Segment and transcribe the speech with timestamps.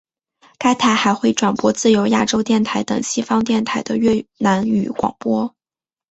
[0.57, 5.55] 该台还会转播自由亚洲电台等西方电台的越南语广播。